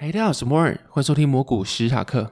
[0.00, 2.30] Hey，大家好，我是摩尔，欢迎收听魔股史塔克。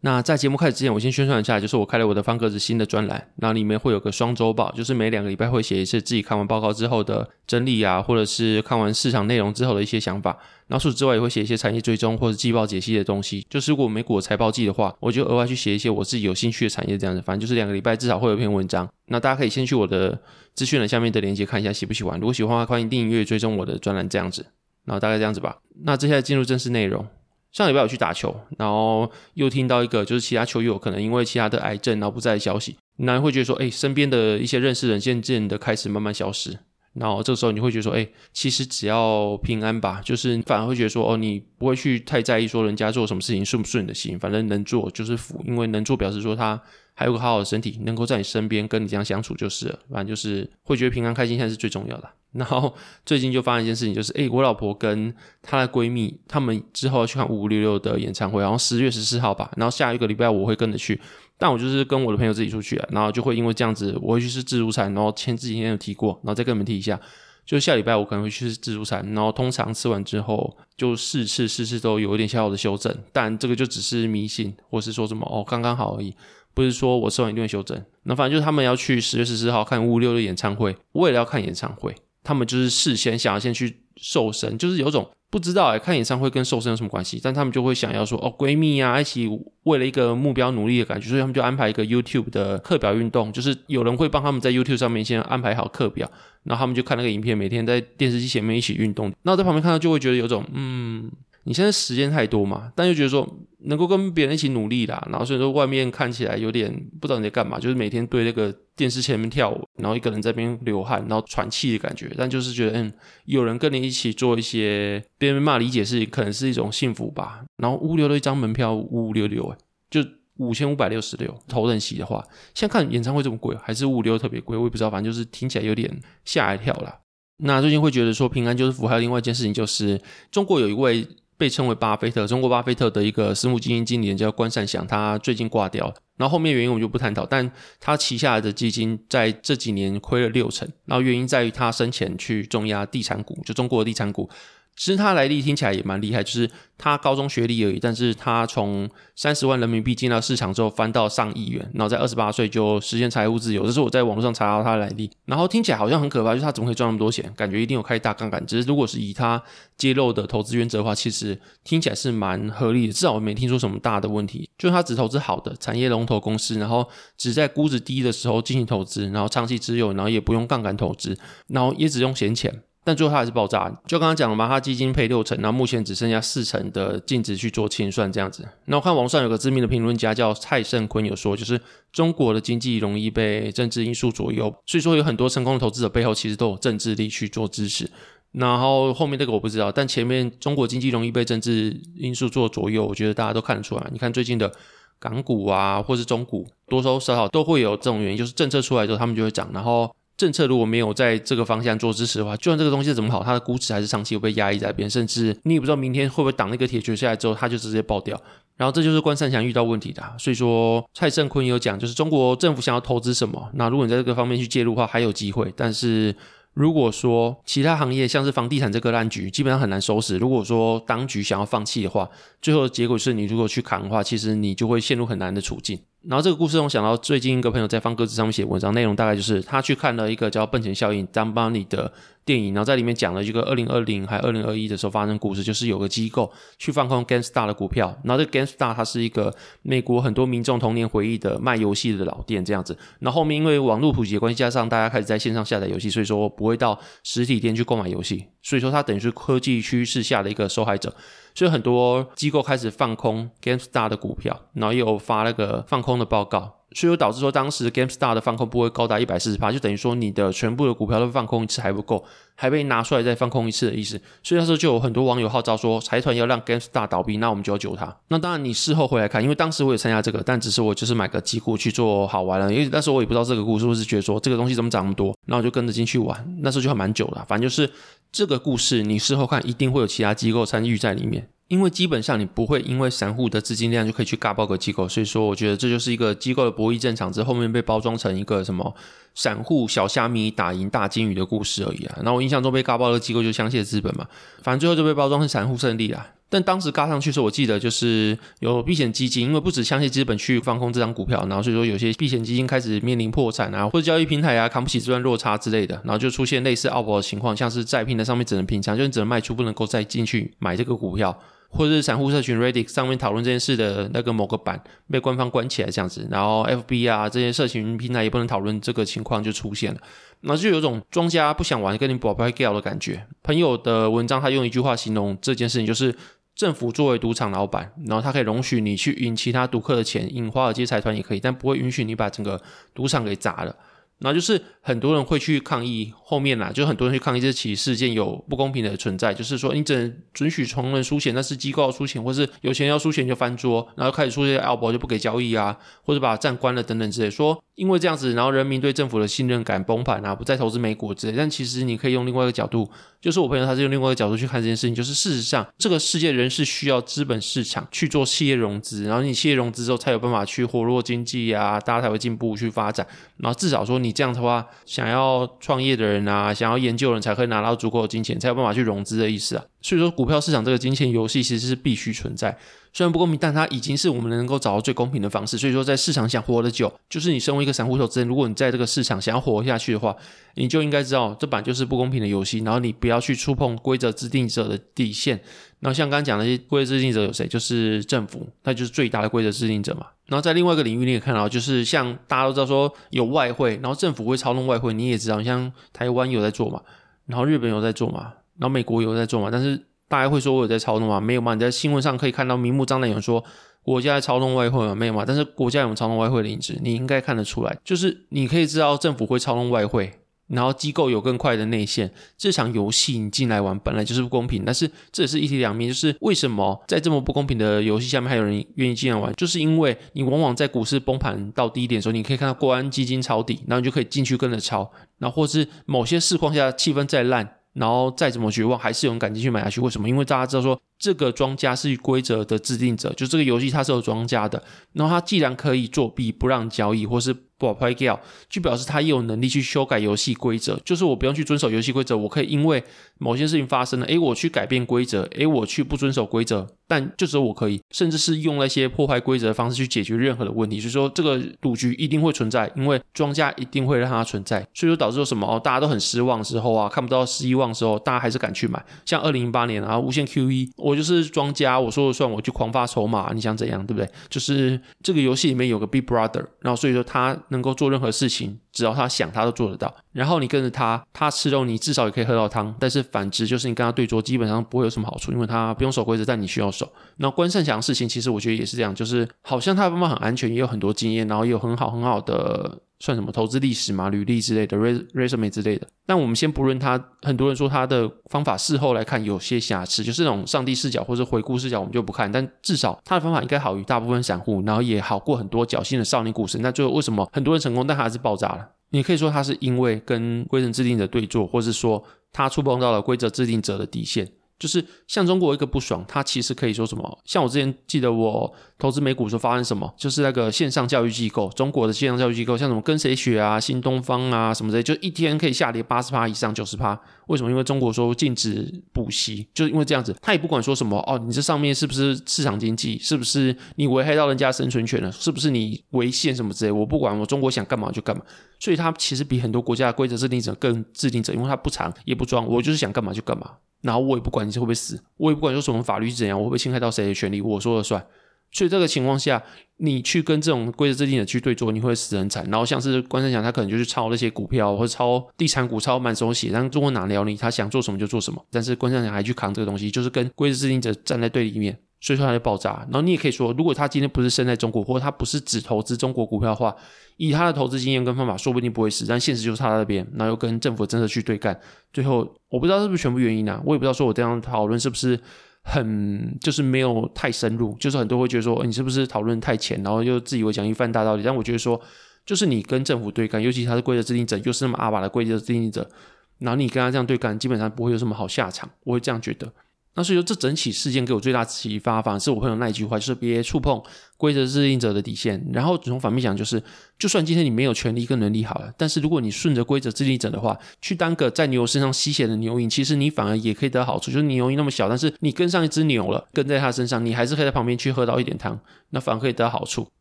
[0.00, 10.36] 那在节目开始之前，我先宣传一下，就是我开了我的方格子新的专栏，那里面会有个双周报，就是每两个礼拜会写一次自己看完报告之后的整理啊，或者是看完市场内容之后的一些想法。
[10.66, 13.46] 然后除此之外，也会写一些产业追踪或者季报解析的东西。
[13.48, 17.22] 就是如果美股财报季的话，我就额外去写一些我自己有兴趣的产业这样子。
[17.22, 18.86] 反正就是两个礼拜至少会有一篇文章。
[19.06, 20.20] 那大家可以先去我的
[20.52, 22.20] 资讯栏下面的链接看一下喜不喜欢。
[22.20, 24.44] 如果喜欢的话，欢迎订阅追踪我的专栏这样子。
[24.86, 25.58] 然后大概这样子吧。
[25.84, 27.06] 那接下来进入正式内容。
[27.52, 36.58] 上礼拜我去打球，然后又听到一个就是其他球友可能因为其他的癌症然后不在的消息，那会觉得说，哎，身边的一些认识人渐渐的开始慢慢消失，
[36.92, 46.60] 然后这个时候你会觉得说，哎，其实只要平安吧，就是反而会觉得说，哦，你不会去太在意说人家做什么事情顺不顺你的心，反正能做就是福，因为能做表示说他
[46.98, 52.08] 还有个好好的身体，能够在你身边跟你这样相处就是了，反正就是会觉得平安开心现在是最重要的。
[52.32, 59.50] 然后最近就发生一件事情，就是诶，我老婆跟她的闺蜜，她们之后要去看五五六六的演唱会，然后十月十四号吧。
[59.56, 60.98] 然后下一个礼拜我会跟着去，
[61.38, 64.92] 但我就是跟我的朋友自己出去啊，然后就会因为这样子，我会去吃自助餐。
[64.92, 67.00] 然后前几天有提过，然后再跟你们提一下，
[67.46, 69.02] 就下礼拜我可能会去吃自助餐。
[69.14, 76.14] 然后通常吃完之后，就四次四次都有一点小小的修正，但这个就只是迷信，或是说什么哦刚刚好而已，
[76.56, 77.80] 不是说我吃完一定会修正。
[78.04, 81.94] 那反正就是他们要去十月十四号看五五六的演唱会，为了要看演唱会。
[82.24, 87.20] 他们就是事先想要先去瘦身，就是有种不知道哎，看演唱会跟瘦身有什么关系？
[87.22, 89.28] 但他们就会想要说哦，闺蜜啊，一起
[89.62, 96.10] 为了一个目标努力的感觉，所以他们就安排一个 YouTube 的课表运动，就是有人会帮他们在 YouTube 上面先安排好课表，
[96.42, 99.06] 然后他们就看那个影片，每天在电视机前面一起运动。
[99.22, 101.08] 然后在旁边看到就会觉得有种嗯。
[101.46, 103.24] 你现在时间太多嘛，但又觉得说
[103.60, 106.68] 能够跟别人一起努力啦，然后所以说外面看起来有点
[107.00, 112.92] 不知道你在干嘛，就是每天对那个电视前面跳舞，然后一个人在边流汗，然后喘气的感觉，但就是觉得嗯，
[113.26, 117.44] 有人跟你一起做一些别人骂理解是可能是一种幸福吧。
[117.58, 119.56] 然后物流的一张门票五五六六哎，
[119.88, 120.00] 就
[120.38, 122.24] 五千五百六十六头等席的话，
[122.54, 125.88] 现在看演唱会这么贵，还是物流特别贵，我也不知道，反正就是听起来有点
[126.24, 126.98] 吓一跳啦。
[127.38, 130.00] 那最近会觉得说平安就是福，还有另外一件事情就是
[130.32, 131.06] 中国有一位。
[131.38, 135.92] 被称为巴菲特，中国巴菲特的一个私募基金经理人叫关善祥，他最近挂掉。
[136.16, 144.28] 然后后面原因我们就不探讨，但他旗下的基金在这几年亏了六成，然后原因在于他生前去重压地产股，就中国的地产股。
[144.76, 155.10] 其实他来历听起来也蛮厉害，就是他高中学历而已，但是他从三十万人民币进到市场之后翻到上亿元，然后在二十八岁就实现财务自由，这是我在网络上查到他的来历。
[155.24, 157.32] 然后听起来好像很可怕，就是他怎么可以赚那么多钱？
[157.34, 158.44] 感觉一定有开大杠杆。
[158.46, 159.42] 只是如果是以他
[159.78, 164.48] 揭露的投资原则的话，其实听起来是蛮合理的，至少我没听说什么大的问题。
[164.58, 172.62] 就是他只投资好的产业龙头公司，然后只在估值低的时候进行投资，然后长期持有，然后也不用杠杆投资，然后也只用闲钱。
[172.86, 178.48] 但最后它还是爆炸，就刚刚讲了嘛，它基金配六成，然后目前只剩下四成的净值去做清算这样子。
[178.66, 181.60] 那我看网上有个知名的评论家叫蔡胜坤有说，就是
[181.90, 187.90] 中国的经济容易被政治因素左右，所以说有很多成功的投资者背后其实都有政治力去做支持。
[188.30, 193.84] 然后后面这个我不知道，但前面中国经济容易被政治因素做左右，我觉得大家都看得出来。
[193.90, 194.52] 你看最近的
[195.00, 199.92] 港股啊，或是中股，多多少少都会有这种原因，就是政策出来之后他们就会涨，然后。
[200.16, 208.20] 政策如果没有在这个方向做支持的话，就算这个东西怎么好，它的估值还是长期会被压抑在边，甚至你也不知道明天会不会挡那个铁锤下来之后，它就直接爆掉。
[208.56, 210.02] 然后这就是关善祥遇到问题的。
[210.18, 215.52] 所以说蔡胜坤也有讲，就是中国政府想要投资什么，那如果你在这个方面去介入的话，还有机会。
[215.54, 216.16] 但是
[216.54, 220.16] 如果说其他行业像是房地产这个烂局，基本上很难收拾。
[220.16, 222.08] 如果说当局想要放弃的话，
[222.40, 225.78] 最后的结果是你如果去扛的话，其实你就会陷入很难的处境。
[226.08, 231.92] 然后这个故事让我想到最近一个朋友在方格子上面写文章，内容大概就是他去看了一个叫《笨钱效应》（Dumb Money） 的
[232.24, 250.94] 电影，然后在里面讲了一个二零二零还二零二一的时候发生故事，就是有个机构去放空 Gamestar 的股票，然后这 Gamestar 它是一个美国很多民众童年回忆的卖游戏的老店这样子，然后后面因为网络普及的关系，加上大家开始在线上下载游戏，所以说不会到实体店去购买游戏，所以说它等于是科技趋势下的一个受害者。
[251.36, 256.64] 所以很多机构开始放空 Gamestar 的股票，然后又发那个放空的报告。
[256.76, 263.98] 所以就导致说当时 GameStar 的放空部位高达一百四十趴，就等于说你的全部的股票都放空一次还不够，还被拿出来再放空一次的意思。
[264.22, 267.96] 所以那时候就有很多网友号召说，财团要让 GameStar 倒闭，那我们就要救他。
[268.08, 276.36] 那当然你事后回来看，因为当时我也参加这个，但只是我就是买个机股去做好玩了，因为那时候我也不知道这个故事，我是觉得说这个东西怎么涨那么多，然后我就跟着进去玩。
[276.42, 277.70] 那时候就还蛮久了，反正就是
[278.12, 281.26] 这个故事，你事后看一定会有其他机构参与在里面。
[281.48, 288.74] 因为基本上你不会因为散户的资金量就可以去嘎爆个机构，所以说我觉得这就是一个机构的博弈战场，之后面被包装成一个什么
[289.14, 291.98] 散户小虾米打赢大鲸鱼的故事而已啊。
[292.02, 294.06] 那我印象中被嘎爆的机构就是香榭资本嘛，
[294.42, 296.12] 反正最后就被包装成散户胜利啦。
[296.28, 311.16] 但当时嘎上去的时候，我记得就是有避险基金，因为不止香榭资本去放空这张股票，然后所以说有些避险基金开始面临破产啊，或者交易平台啊扛不起这段落差之类的，然后就出现类似奥博的情况，像是在平台上面只能平仓，就是只能卖出，不能够再进去买这个股票。
[311.48, 319.80] 或者是散户社群 Reddit 上面讨论这件事的那个某个版被官方关起来这样子，然后 FB 啊这些社群平台也不能讨论这个情况就出现了，
[320.20, 323.06] 那就有种庄家不想玩跟你保不掉的感觉。
[323.22, 325.94] 朋友的文章他用一句话形容这件事情，就是
[326.34, 332.40] 政府作为赌场老板，然后他可以容许你去赢其他赌客的钱，赢华尔街财团也可以，但不会允许你把整个
[332.74, 333.56] 赌场给砸了。
[333.98, 351.16] 然后就是很多人会去抗议，后面啦，就很多人去抗议这起事件有不公平的存在，就是说你只能准许穷人输钱，但是机构要输钱，或是有钱要输钱就翻桌，然后开始出现奥博就不给交易啊，或者把站关了等等之类，说因为这样子，然后人民对政府的信任感崩盘啊，不再投资美股之类。
[351.16, 352.70] 但其实你可以用另外一个角度，
[353.00, 362.86] 就是我朋友他是用另外一个角度去看这件事情，就是事实上这个世界人是需要资本市场去做企业融资，然后你企业融资之后才有办法去活络经济啊，大家才会进步去发展，
[363.16, 363.96] 然后至少说你。
[363.96, 369.44] 这样的话，想要创业的人啊，想要研究人才可以拿到足够的金钱，才有办法去融资的意思啊。
[369.66, 372.38] 所以说，股票市场这个金钱游戏其实是必须存在，
[372.72, 375.36] 虽然不公平，但它已经是我们能够找到最公平的方式。
[375.36, 379.96] 所以说，在市场想活得久，就是你身为一个散户投资人，如果你在这个市场想要活下去的话，
[380.36, 385.20] 你就应该知道，这本就是不公平的游戏，然后你不要去触碰规则制定者的底线。
[385.58, 387.26] 然后像刚刚讲的那些规则制定者有谁？
[387.26, 389.86] 就是政府，那就是最大的规则制定者嘛。
[390.06, 396.62] 然后在另外一个领域，你也看到，就是像大家都知道说有外汇，然后政府会操弄外汇，你也知道，像台湾有在做嘛，
[397.06, 399.30] 然后日本有在做嘛，然后美国有在做嘛。
[399.30, 401.00] 但是大家会说我有在操弄吗？
[401.00, 401.34] 没有嘛？
[401.34, 403.22] 你在新闻上可以看到明目张胆有人说
[403.62, 404.74] 国家在操弄外汇嘛？
[404.74, 405.04] 没有嘛？
[405.06, 409.92] 但是国家有没有操弄外汇的影子，你应该看得出来，就是你可以知道政府会操弄外汇。
[410.28, 411.88] 然后机构有更快的内线，
[412.18, 424.68] 这场游戏你进来玩本来就是不公平，但是这也是一体两面，就是为什么在这么不公平的游戏下面还有人愿意进来玩，就是因为你往往在股市崩盘到低点的时候，你可以看到国安基金抄底，然后你就可以进去跟着抄，
[424.98, 429.88] 然后或是某些市况下气氛再烂，然后再怎么绝望，还是有人敢进去买下去，为什么？
[429.88, 430.60] 因为大家知道说。
[430.78, 434.42] 这个庄家是规则的制定者，就这个游戏它是有庄家的。
[434.72, 440.60] 然后他既然可以作弊，不让交易，或是不拍掉，就表示他也有能力去修改游戏规则。
[440.64, 442.62] 就是我不用去遵守游戏规则，我可以因为
[442.98, 450.60] 某些事情发生了，诶，我去改变规则，诶，我去不遵守规则，但就只有我可以，甚至是用那些破坏规则的方式去解决任何的问题。
[450.60, 454.46] 所以说，这个赌局一定会存在，因为庄家一定会让它存在。
[454.52, 458.62] 所以说导致说什么哦，大家都很失望的时候啊，看不到希望的时候，大家还是敢去买。
[458.84, 460.50] 像二零零八年啊，无限 QE。
[460.66, 463.88] 我就是庄家，我说了算，我去狂发筹码，你想怎样，对不对？
[464.08, 469.72] 就是这个游戏里面有个 Big Brother，然后所以说他能够做任何事情，只要他想，他都做得到。
[469.92, 472.52] 然后你跟着他，他吃肉，你至少也可以喝到汤。
[472.58, 476.68] 但是反之，就是你跟他对桌，基本上不会有什么好处，因为他不用守规则，但你需要守。
[476.96, 482.58] 那关胜祥的事情，其实我觉得也是这样，就是好像他的方法很安全，也有很多经验，然后也有很好很好的。
[482.78, 485.66] 算什么投资历史嘛，履历之类的，resume 之类的。
[485.86, 492.10] 但我们先不论他，很多人说他的方法事后来看有些瑕疵，就是那种上帝视角或者回顾视角，我们就不看。
[492.10, 496.42] 但至少他的方法应该好于大部分散户，然后也好过很多侥幸的少年股神。
[496.42, 498.46] 那最后为什么很多人成功，但他还是爆炸了？
[498.70, 504.06] 你可以说他是因为跟规则制定者对坐，或是说他触碰到了规则制定者的底线。
[504.38, 506.98] 就是像中国一个不爽，他其实可以说什么？
[507.04, 516.78] 像我之前记得我投资美股时候发生什么，就是那个线上教育机构，中国的线上教育机构，像什么跟谁学啊、新东方啊什么之类，就一天可以下跌八十趴以上、九十趴。
[517.06, 517.30] 为什么？
[517.30, 522.76] 因为中国说禁止补习，就是因为这样子，他也不管说什么哦，你这上面是不是市场经济？
[522.80, 524.90] 是不是你危害到人家生存权了？
[524.90, 526.50] 是不是你违宪什么之类？
[526.50, 528.02] 我不管，我中国想干嘛就干嘛。
[528.40, 533.30] 所以他其实比很多国家的规则制定者更制定者，因为他不藏也不装，我就是想干嘛就干嘛。
[533.66, 537.84] 然后我也不管你是会不会死，我也不管说什么法律是怎样，我会不会侵害到谁的权利，我说了算。
[538.32, 539.22] 所以这个情况下，
[539.58, 542.28] 你去跟这种规则制定者去对坐，你会死很惨。
[542.28, 546.30] 然后像是关胜强，他可能就是抄那些股票或者抄地产股，抄满手血。
[546.32, 547.16] 但中国哪聊你？
[547.16, 548.22] 他想做什么就做什么。
[548.30, 551.56] 但是关胜强还去扛这个东西，就是跟规则制定者站在对立面。
[551.86, 552.66] 所以说它就爆炸。
[552.68, 556.52] 然后你也可以说，如果他今天不是生在中国，或者他不是只投资中国股票的话，
[556.96, 558.84] 以他的投资经验跟方法，说不定不会死。
[558.84, 561.38] 但现实就是他那边，然后又跟政府的政策去对干，
[561.72, 564.98] 最后我不知道是不是全部原因啊，我也不知道说我这样讨论是不是
[565.42, 571.04] 很就是没有太深入，就是很多会觉得说你是不是讨论太浅，然后又自以为讲一番大道理。
[571.04, 571.60] 但我觉得说，
[572.04, 575.70] 就是你跟政府对干，尤其他是规则制定者，又是那么阿爸的规则制定者，
[576.18, 578.50] 然后你跟他这样对干，基本上不会有什么好下场。
[578.64, 579.32] 我会这样觉得。
[579.76, 583.62] 那所以说，这整起事件给我最大启发，反而是我朋友那一句话，就是别触碰
[583.98, 585.22] 规则制定者的底线。
[585.34, 586.42] 然后从反面讲，就是
[586.78, 593.90] 就算今天你没有权利跟能力好了，但是如果你顺着规则制定者的话，去当个在牛身上吸血的牛蝇，其实你反而也可以得到好处。
[593.90, 598.40] 就是牛蝇那么小，但是你跟上一只牛了，跟在它身上，你还是可以在旁边去喝到一点汤，
[598.70, 599.68] 那反而可以得到好处。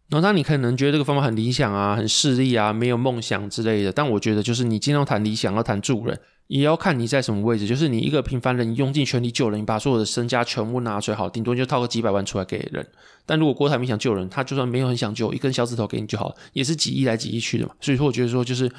[0.10, 6.20] 然后当你可能觉得这个方法很理想啊，很势利啊，没有梦想之类的，但我觉得就是你尽量谈理想，要谈助人。
[6.48, 12.88] 也要看你在什么位置，就是你一个平凡人，你用尽全力救人，你把所有的身家全部拿出来，好，顶多就套个几百万出来给人。
[13.25, 17.74] 但如果郭台铭想救人，他就算没有很想救，一根小指头给你就好了，也是几亿来几亿去的嘛。
[17.82, 18.72] 所以说，我觉得说就是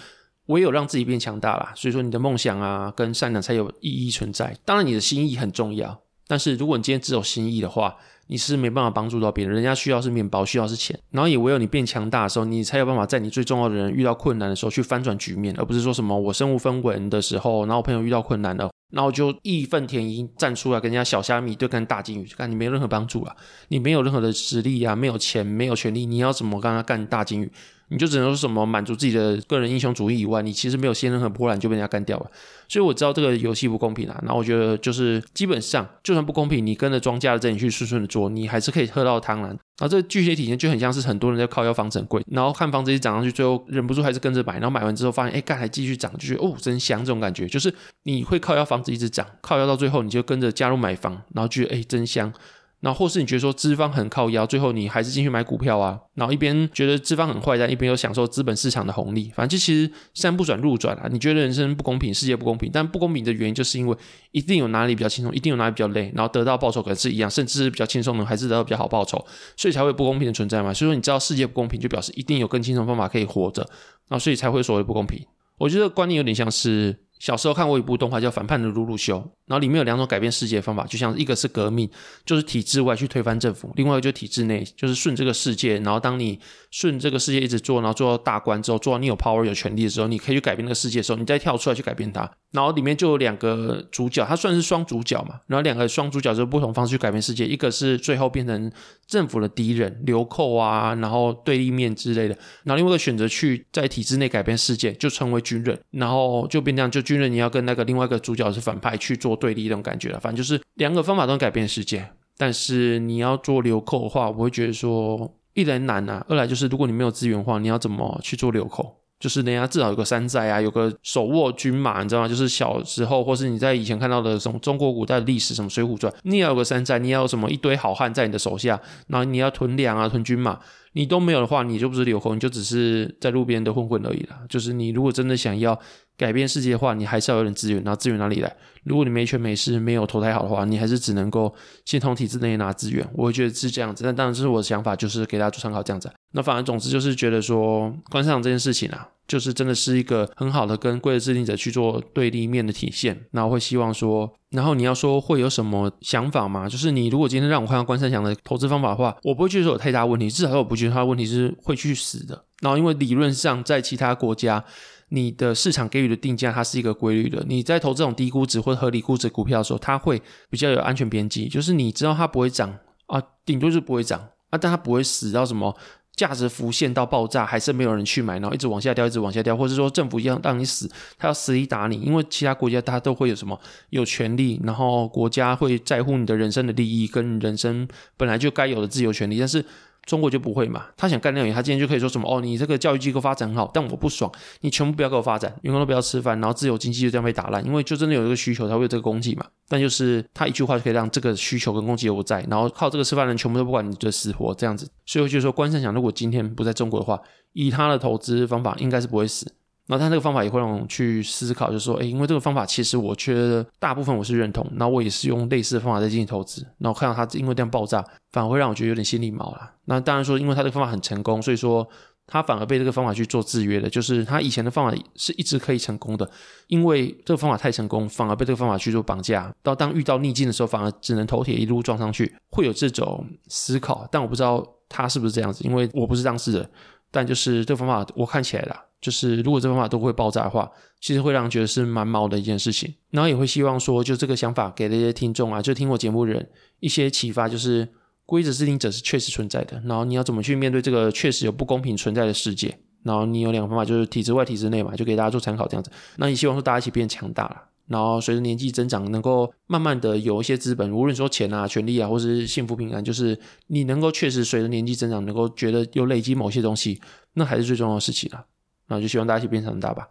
[0.46, 1.73] 唯有让自己变强大啦。
[1.75, 4.56] 所以说，你的梦想啊跟善良才有意义存在。
[4.64, 7.97] 当然，你的心意很重要，但是如果你今天只有心意的话，
[8.28, 23.37] 你是没办法帮助到别人，人家需要是面包，需要是钱，然后也唯有你变强大的时候，你才有办法在你最重要的人遇到困难的时候去翻转局面，而不是说什么我身无分文的时候，然后我朋友遇到困难了，然后就义愤填膺站出来跟人家小虾米对干大鲸鱼，就干你没有任何帮助啊，
[23.68, 27.52] 你没有任何的实力啊，没有钱，没有权利，你要怎么跟他干大鲸鱼？
[27.88, 32.31] 你就只能说什么满足自己的个人英雄主义以外，你其实没有先任何波澜就被人家干掉了。
[32.69, 34.19] 所以我知道这个游戏不公平啊。
[34.23, 39.49] 然后我觉得就是基本上就算不公平，你跟着庄家的阵营去顺顺的做，你还是可以喝到汤圆。
[39.78, 47.73] 然后这个具体体验就很像是很多人在靠腰房子很贵，然后看房子一涨上去，最后忍不住还是跟着买，然后买完之后发现哎干还继续涨，就觉得哦真香这种感觉，就是
[48.05, 52.33] 你会靠腰房子一直涨，靠腰到最后你就跟着加入买房，然后觉得哎真香。
[52.80, 61.09] 然后或是你觉得说资方很靠腰，最后你还是进去买股票啊，然后一边觉得资方很坏蛋，一边又享受资本市场的红利，反正就其实山不转路转啊。
[61.11, 63.97] 你觉得人生不公平，世界不公平，但不公平的原因就是因为
[64.30, 69.25] 一定有哪里比较轻松，一定有哪里比较累，然后得到报酬可能是一样，甚至是比较轻松的，还是得到比较好报酬，
[69.56, 70.73] 所以才会不公平的存在嘛。
[70.75, 73.62] 所以说你知道世界不公平，就表示一定有更轻松方法可以活着，
[74.09, 75.25] 然后所以才会所谓不公平。
[75.59, 77.05] 我觉得观念有点像是。
[77.18, 81.88] 小时候看过一部动画叫《反叛的鲁鲁修》，然后里面有两种改变世界的方法，就像一个是革命，
[82.25, 85.78] 就是体制外去推翻政府；另外一个就是体制内，就是顺这个世界。
[85.78, 86.38] 然后当你
[86.70, 92.30] 顺这个世界一直做，然后做到大官之后，做到你有 power 有权力的时候，你可以去改变那个世界的时候，你再跳出来去改变它。
[92.52, 95.40] 然后里面就有两个主角，他算是双主角嘛。
[95.46, 98.70] 然后两个双主角就不同方式去改变世界，一个是最后变成
[99.06, 102.37] 政府的敌人，流寇啊，然后对立面之类的。
[102.64, 107.05] 然后另外一个选择去在体制内改变世界，就成为军人，然后就变这样就。
[107.06, 110.20] 军人，你要跟那个另外一个主角是反派去做对立，那种感觉了。
[110.20, 118.96] 反正就是两个方法都能改变世界，但是你要做流寇的话，我会觉得说一来难啊，二来就是如果你没有资源的话，你要怎么去做流寇？
[119.18, 122.28] 就是人家至少有个山寨啊，有个手握军马，你知道吗？
[122.28, 130.60] 就是小时候或是你在以前看到的什么中国古代历史，什么《水浒传》，你也要有个山寨，你要有什么一堆好汉在你的手下，然后你要囤粮啊，囤军马。
[130.96, 134.40] 你都没有的话，你就不是留空，你就只是在路边的混混而已啦。
[134.48, 135.78] 就是你如果真的想要
[136.16, 137.84] 改变世界的话，你还是要有点资源。
[137.84, 138.56] 然后资源哪里来？
[138.84, 143.06] 如果你没权没势，没有投胎好的话，你还是只能够先从体制内拿资源。
[143.12, 144.04] 我觉得是这样子。
[144.04, 146.10] 但当然，这是我的想法，就是给大家做参考这样子。
[146.32, 149.06] 那反而总之就是觉得说，关上这件事情啊。
[149.26, 156.68] 就是真的是一个很好的跟规则制定者去做对立面的体现，然后会希望说，然后你要说会有什么想法吗？
[156.68, 162.45] 就是你如果今天让我看到关三强的投资方法的话，我不会觉得有太大问题，至少我不觉得他的问题是会去死的。
[162.61, 164.64] 然后因为理论上在其他国家，
[165.11, 175.76] 你的市场给予的定价它是一个规律的，你在投这种低估值或合理估值股票的时候，它会比较有安全边际，就是你知道它不会涨啊，顶多是不会涨啊，但它不会死到什么。
[176.16, 189.64] 价值浮现到爆炸，还是没有人去买，然后一直往下掉，一直往下掉，或者说政府要让你死，他要死里打你，因为其他国家他都会有什么有权利，然后国家会在乎你的人生的利益跟人生本来就该有的自由权利，但是。
[190.06, 190.86] 中国就不会嘛？
[190.96, 192.40] 他想干掉你，他今天就可以说什么哦？
[192.40, 199.44] 你这个教育机构发展很好，但我不爽，你全部不要给我发展，员工都不要吃饭，然后自由经济就这样被打烂，因为就真的有这个需求才会有这个供给嘛。
[199.68, 204.88] 但就是他一句话就可以让这个需求跟供给有在，然后靠这个吃饭人全部都不管你的死活这样子。
[205.04, 207.20] 所以我就说，关胜祥如果今天不在中国的话，
[207.52, 209.55] 以他的投资方法，应该是不会死。
[209.88, 219.71] 那他这个方法也会让我去思考，就是说，哎，因为这个方法其实我觉得大部分我是认同，那我也是用类似的方法在进行投资，然后看到他因为这样爆炸，反而会让我觉得有点心里毛了。
[219.85, 221.87] 那当然说，因为他这个方法很成功，所以说
[222.26, 226.28] 他反而被这个方法去做制约了，就是他以前的方法是一直可以成功的，
[226.66, 229.55] 因为这个方法太成功，反而被这个方法去做绑架。
[229.62, 234.09] 到当遇到逆境的时候，反而只能头铁一路撞上去，会有这种思考。
[234.11, 236.69] 但我不知道他是不是这样子，因为我不是当事人。
[237.12, 240.70] 但就是这个方法，我看起来啦，就是如果这方法都会爆炸的话，
[241.00, 242.92] 其实会让人觉得是蛮毛的一件事情。
[243.10, 247.88] 然后也会希望说，就这个想法给那些听众啊，就听我节目的人一些启发，就是。
[248.28, 252.76] 规则制定者是确实存在的，然后你要怎么去面对这个确实有不公平存在的世界？
[253.04, 255.88] 然后你有两个方法，就是体制外、体制内嘛，就给大家做参考这样子。
[256.16, 267.00] 那你希望说大家一起变强大了，然后随着年纪增长，能够慢慢的有一些资本，无论说钱啊、权利啊，或是幸福平安，就是你能够确实随着年纪增长，能够觉得有累积某些东西，
[267.34, 268.44] 那还是最重要的事情了。
[268.87, 270.09] 然后就希望大家一起变强大吧。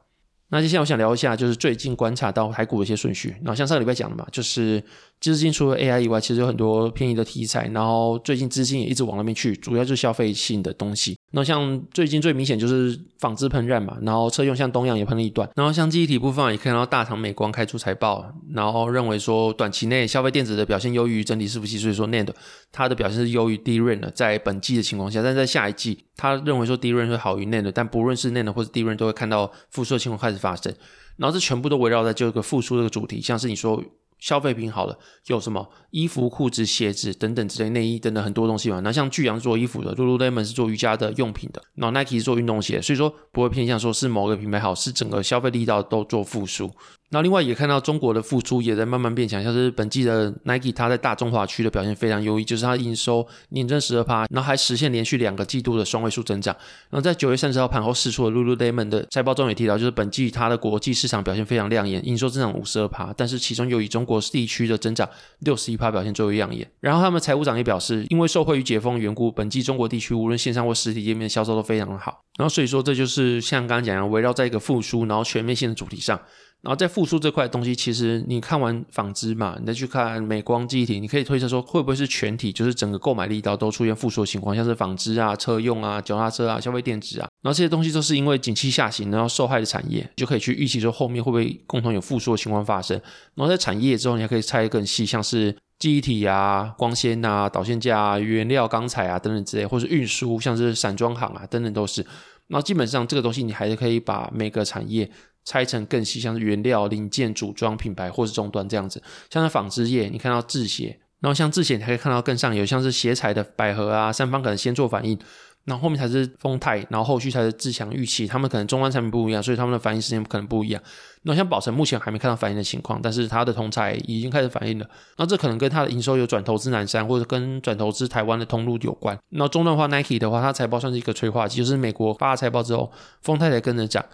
[0.50, 3.36] 那接下来我想聊一下，就是最近观察到台股的一些顺序。
[3.42, 4.82] 那像上个礼拜讲的嘛，就是
[5.20, 7.68] 资金除了 AI 以外，其实有很多便宜的题材。
[7.74, 11.15] 然后最近资金也一直往那边去，主要就是消费性的东西。
[11.32, 15.50] 那像最近最明显就是纺织喷染嘛，然后车用像东阳也喷了一段。
[15.56, 22.30] 然后像记忆体部分也看到大唐美光开出财报，然后认为说短期内消费电子的表现优于整体伺服器，所以说 NAND
[22.72, 30.74] 它的表现是优于 DRAM 的，在本季的情况下，但在下一季，他认为说 DRAM 会好于 NAND，但不论是 NAND 或者 DRAM 都会看到复苏的情况开始发生。
[31.18, 33.82] 然后这全部都围绕在这个复苏这个主题，像是你说
[34.20, 38.80] 消费品好了，有什么衣服、裤子、鞋子等等之类内衣等等很多东西嘛。
[38.80, 46.72] 那像巨阳做衣服的，Lululemon 是做瑜伽的用品的，然后 Nike 是做运动鞋，所以说不会偏向说是某个品牌好，是整个消费力道都做复苏。
[47.16, 56.54] 然后另外也看到中国的复苏也在慢慢变强，像是本季的 Nike，它在大中华区的表现非常优异，就是它营收年增十二趴，然后还实现连续两个季度的双位数增长。
[56.90, 66.70] 然后在九月三十号盘后释出的 Lululemon 的财报中也提到，就是本季它的国际市场表现非常亮眼，营收增长五十二趴，但是其中又以中国地区的增长六十一趴表现最为亮眼。
[66.82, 72.26] 然后他们财务长也表示，因为受惠于解封缘故，本季中国地区无论线上或实体店面销售都非常的好。
[72.38, 76.20] 然后所以说这就是像刚刚讲的，围绕在一个复苏然后全面性的主题上。
[76.66, 93.00] 然后在复苏这块东西，其实你看完纺织嘛，你再去看美光记忆体，你可以推测说会不会是全体，就是整个购买力道都出现复苏的情况，像是纺织啊、车用啊、脚踏车啊、消费电子啊，然后这些东西都是因为景气下行然后受害的产业，就可以去预期说后面会不会共同有复苏的情况发生。
[93.36, 102.02] 然后在产业之后，你还可以拆更细，像是记忆体啊、光纤啊、导线架啊、原料钢材啊等等之类，或是运输，像是散装行啊等等都是。
[102.48, 105.12] 然后基本上这个东西你还是可以把每个产业。
[105.46, 109.02] 拆成更细，像是原料、零件、组装、品牌或是终端这样子。
[109.30, 115.18] 像是纺织业，你看到制鞋，然后像制鞋，你还可以看到更上游，像是鞋材的百合啊、三方可能先做反应，
[115.64, 120.82] 然后后面才是丰泰，然后后续才是志强、玉器，他们可能终端产品不一样，所以他们的反应时间可能不一样。
[121.24, 124.88] 那像宝成目前还没看到反应的情况，但是它的同材已经开始反应了。
[125.18, 129.18] 那这可能跟它的营收有转投资南山，或者跟转投资台湾的通路有关。
[129.30, 132.92] 那终端的话，Nike 的话，它财报算是一个催化剂，就是美国发了财报之后，
[133.24, 134.06] 丰泰才跟着涨。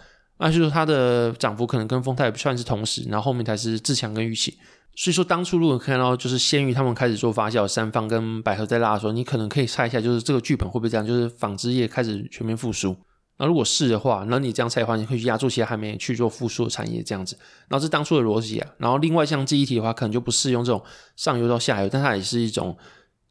[0.44, 4.58] 那就是它的涨幅可能跟丰泰算是同时，然后后面才是自强跟玉器。
[4.96, 11.06] 所以说当初如果看到就是先于他们开始做发酵，三方跟百合在拉的时候，你可能可以猜一下，就是这个剧本会不会这样？
[11.06, 12.96] 就是纺织业开始全面复苏。
[13.38, 17.38] 那如果是的话，那你这样猜的话，你可以去压住其他还没去做复苏的产业这样子。
[17.68, 18.68] 然后是当初的逻辑啊。
[18.78, 20.82] 然后另外像记忆体的话，可能就不适用这种
[21.16, 22.76] 上游到下游，但它也是一种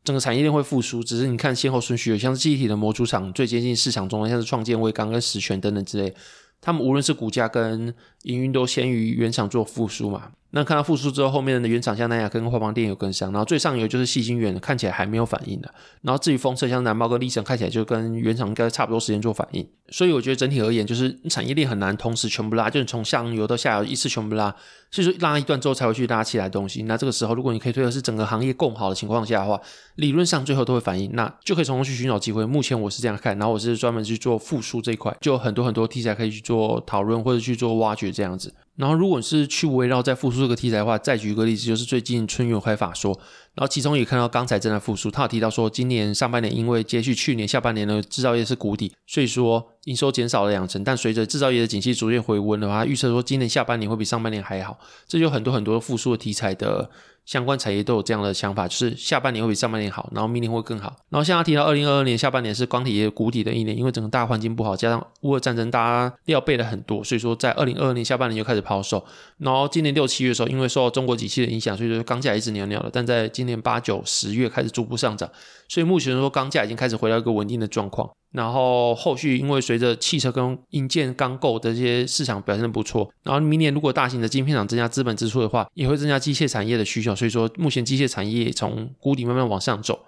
[0.03, 1.03] 整个产业链会复苏。
[1.03, 6.15] 只是你看先后顺序，有像是记忆体的模组厂最接近市场中的，像是创建、威刚跟十銓等等之类。
[6.61, 10.31] 他们无论是股价跟营运都先于原厂做复苏嘛。
[10.53, 15.73] 那看到复苏之后，后面的原厂像南亚跟华邦电有跟上，然后最上游就是细晶圆，看起来还没有反应的。
[16.01, 19.65] 然后至于封测，像南茂跟立成，看起来就跟原厂应该差不多时间做反应。
[19.87, 24.53] 所以我觉得整体而言，就是产业链很难同时全部拉，就是从上游到下游一次全部拉。
[24.93, 26.83] 所以说拉一段之后才会去拉起来东西。
[26.83, 29.57] 那这个时候，如果你可以推的是整个行业共好的情况下的话，
[29.95, 32.45] 理论上最后都会反应，那就可以从中去寻找机会。
[32.45, 38.53] 目前我是这样看，然后我是专门去做复苏这一块，就有很多很多题材可以去做讨论或者去做挖掘这样子。
[38.77, 43.11] 然后，如果是去围绕在复苏这个题材的话，再举一个例子，就是最近春运开法说，
[43.53, 45.11] 然后其中也看到刚才正在复苏。
[45.11, 50.83] 他有提到说，今年上半年因为接续去年下半年的制造业是谷底，所以说营收减少了两成。
[50.83, 54.79] 但随着制造业的景气逐渐回温的话，预测说今年下半年会比上半年还好。
[55.05, 56.89] 这就很多很多复苏的题材的。
[57.25, 60.95] 相关产业都有这样的想法，就是下半年会比上半年好，然后明年会更好。
[61.09, 69.03] 然后像他提到，二零二二年下半年是钢铁业谷底的一年，因为整个大环境不好，加上乌俄战争，大家料备了很多，所以说在二零二二年下半年就开始抛售。
[69.37, 72.89] 然后今年六七月的时候，因为受到中国景气的影响，所以说钢价一直袅袅的。
[72.91, 75.29] 但在今年八九十月开始逐步上涨，
[75.69, 78.09] 所以目前说钢价已经开始回到一个稳定的状况。
[78.31, 87.10] 然后后续因为随着汽车跟硬件钢构的这些市场表现的不错，然后明年如果大型的晶片厂增加资本支出的话，也会增加机械产业的需求。
[87.15, 89.99] 所以说目前机械产业从谷底慢慢往上走，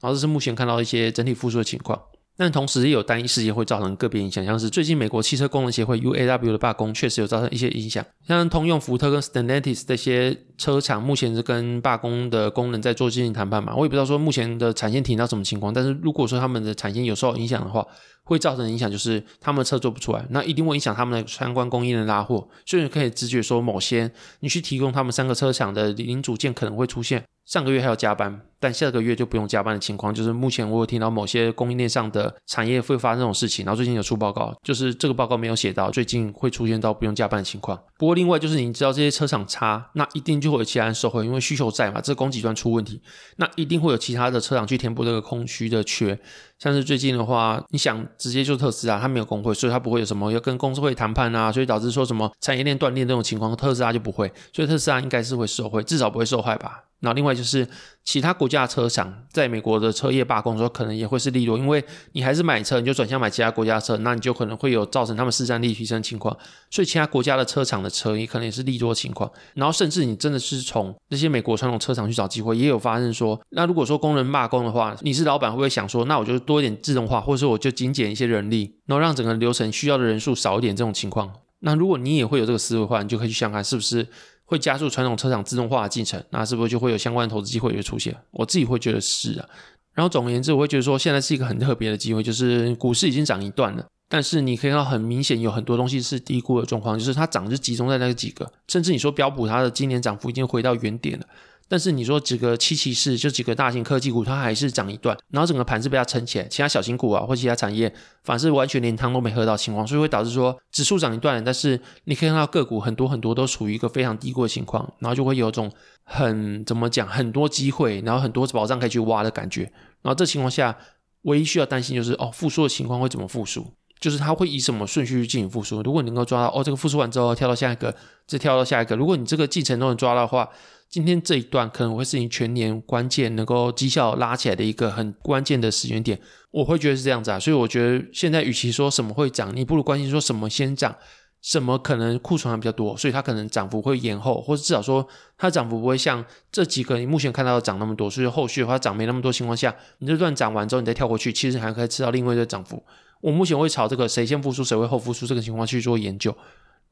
[0.00, 2.00] 然后这是目前看到一些整体复苏的情况。
[2.34, 8.02] 但同时也有单一事件会造成个别影响，像是最近美国汽车工人协会 UAW 的罢工，确实有造成一些影响。
[8.26, 13.74] 像通用、福特跟 Stellantis 这些车厂，目前是跟罢工的工人在做进行谈判嘛。
[13.76, 17.86] 我也不知道说目前的产线停到什么情况，但是如果说他们的产线有受到影响的话，
[18.24, 22.48] 会造成影响就是他们的车做不出来，那一定会影响他们的相关供应链拉货。
[22.64, 27.22] 所以你可以直觉说，某些你去提供他们三个车厂的零组件可能会出现。
[27.44, 37.76] 上个月还要加班，但下个月就不用加班的情况，就是目前我有听到某些供应链上的产业会发生这种事情，然后最近有出报告，就是这个报告没有写到最近会出现到不用加班的情况。
[38.02, 43.00] 不过另外就是你知道这些车厂差，那一定就会有其他人受惠，因为需求在嘛，这供给端出问题，
[43.36, 46.18] 那一定会有其他的车厂去填补这个空虚的缺。
[46.58, 56.82] 像是最近的话，你想直接就特斯拉，它没有工会，所以它不会有什么要跟公司会谈判啊，所以导致说什么产业链断裂这种情况，特斯拉就不会，所以特斯拉应该是会受惠，至少不会受害吧。
[57.04, 57.66] 那另外就是
[58.04, 66.36] 其他国家的车厂在美国的车业罢工的时候，可能也会是利多，因为你还是买车，你就转向买其他国家的车，那你就可能会有造成他们市占率提升情况，
[66.70, 69.30] 所以其他国家的车厂的车也可能也是利多情况。
[69.54, 81.32] 然后甚至你真的是从这些美国传统车厂去找机会，也有发生说，那如果说工人罢工的话，你是老板会不会想说，那我就多一点自动化，或者说我就精简一些人力，然后让整个流程需要的人数少一点这种情况？
[81.64, 84.06] 那如果你也会有这个思维的话，你就可以去想看是不是。
[84.52, 88.14] 会加速传统车厂自动化的进程，那是不是就会有相关的投资机会也出现？
[88.30, 89.48] 我自己会觉得是啊。
[89.94, 101.26] 然后总而言之，我会觉得说现在是一个很特别的机会，就是股市已经涨一段了，但是你可以看到很明显有很多东西是低估的状况，就是它涨就集中在那几个，甚至你说标普它的今年涨幅已经回到原点了。
[101.72, 107.90] 但是你说几个七骑士，就几个大型科技股，它还是涨一段，然后整个盘是被它撑起来，其他小型股啊或其他产业，
[108.24, 115.72] 反是完全连汤都没喝到情况，所以会导致说指数涨一段，但是你可以看到个股很多很多都处于一个非常低估的情况，然后就会有种
[116.04, 119.62] 很怎么讲，很多机会，然后很多宝藏可以去挖的感觉。
[120.02, 120.76] 然后这情况下，
[121.22, 123.66] 唯一需要担心就是哦，复苏的情况会怎么复苏？
[123.98, 125.80] 就是它会以什么顺序去进行复苏？
[125.80, 127.94] 如果你能够抓到哦，这个复苏完之后跳到下一个，
[128.26, 130.50] 再跳到下一个，如果你这个进程都能抓到的话。
[130.92, 140.94] 今天这一段可能会是你全年关键能够绩效拉起来的一个很关键的时间点，我会觉得是这样子啊，所以我觉得现在与其说什么会涨，你不如关心说什么先涨，
[141.40, 152.84] 什么可能库存还比较多，所以它可能涨幅会延后，或者至少说它涨幅不会像这几个你目前看到的涨那么多，所以后续的话涨没那么多情况下，你这段涨完之后你再跳过去，其实还可以吃到另外一个涨幅。
[153.22, 156.36] 我目前会朝这个谁先复苏谁会后复苏这个情况去做研究。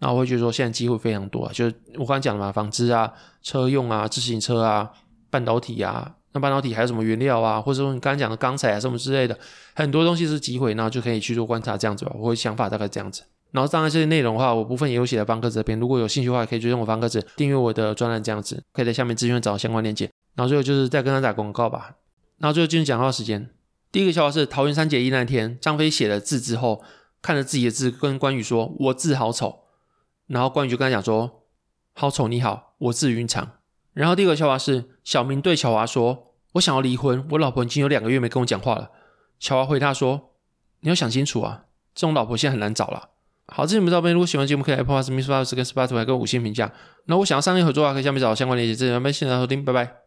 [0.01, 4.91] 那我会觉得说，现在机会非常多啊，就是我刚才讲的嘛，纺织啊、车用啊、自行车啊、
[5.31, 9.39] 半导体啊，那半导体还有什么原料啊，或者说你刚才讲的钢材啊什么之类的，
[9.75, 12.13] 很多东西是机会，那就可以去做观察这样子吧。
[12.15, 13.23] 我会想法大概这样子。
[13.53, 20.09] 然后当然这些内容的话，我部分也有写在方格子这边，如果有兴趣的话，可以追踪我方格子，订阅我的专栏这样子，可以在下面资讯找到相关链接。
[20.37, 21.97] 然后最后就是再跟他打广告吧。
[22.39, 23.51] 然后最后进入讲话时间，
[23.93, 26.83] 第一个笑话是桃园三结义那天，张飞写了字之后，
[27.21, 29.60] 看着自己的字，跟关羽说：“我字好丑。”
[30.31, 31.43] 然后关羽就跟他讲说
[31.93, 33.51] ：“好丑，你好，我是云长。”
[33.93, 38.93] 然后第二个笑话是小明对小华说：“我想要离婚，我老婆已经有两个月没跟我讲话了。”
[39.41, 40.31] 小华回他说
[40.83, 41.65] ：“你要想清楚啊，
[41.97, 43.09] 这种老婆现在很难找了。”
[43.53, 46.71] 好，这节目照片，如果喜欢节目，可以 Apple Podcast、Spotify 跟 Spotify 给我五星评价。
[47.07, 48.77] 那我想要商业合作啊，可以下面找相关链接。
[48.77, 49.97] 这边谢谢大家收听，拜拜。